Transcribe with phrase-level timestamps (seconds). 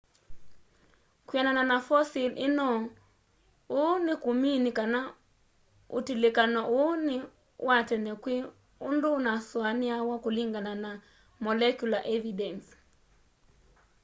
[1.27, 2.69] kwianana na fosil ino
[3.79, 4.99] uu nikumini kana
[5.97, 7.15] utilikano uu ni
[7.67, 8.35] wa tene kwi
[8.89, 10.89] undu unasuaniawa kulingana na
[11.45, 12.67] molecular evidence